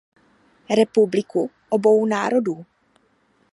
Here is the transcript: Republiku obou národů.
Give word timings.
Republiku 0.69 1.49
obou 1.69 2.05
národů. 2.05 2.65